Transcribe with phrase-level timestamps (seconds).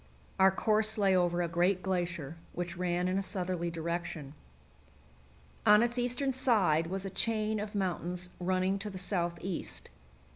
[0.39, 4.33] Our course lay over a great glacier, which ran in a southerly direction.
[5.63, 9.91] On its eastern side was a chain of mountains running to the southeast.